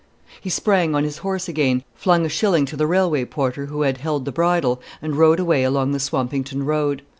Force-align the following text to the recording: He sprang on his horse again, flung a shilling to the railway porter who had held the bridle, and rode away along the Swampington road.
He 0.41 0.49
sprang 0.49 0.95
on 0.95 1.03
his 1.03 1.19
horse 1.19 1.47
again, 1.47 1.83
flung 1.93 2.25
a 2.25 2.27
shilling 2.29 2.65
to 2.65 2.75
the 2.75 2.87
railway 2.87 3.23
porter 3.23 3.67
who 3.67 3.83
had 3.83 3.99
held 3.99 4.25
the 4.25 4.31
bridle, 4.31 4.81
and 4.99 5.15
rode 5.15 5.39
away 5.39 5.63
along 5.63 5.91
the 5.91 5.99
Swampington 5.99 6.65
road. 6.65 7.03